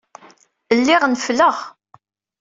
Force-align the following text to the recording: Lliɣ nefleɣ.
Lliɣ 0.77 1.01
nefleɣ. 1.07 1.57